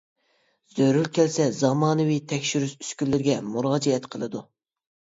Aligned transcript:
زۆرۈر 0.77 1.09
كەلسە 1.17 1.47
زامانىۋى 1.59 2.17
تەكشۈرۈش 2.33 2.75
ئۈسكۈنىلىرىگە 2.83 3.39
مۇراجىئەت 3.55 4.13
قىلىدۇ. 4.13 4.47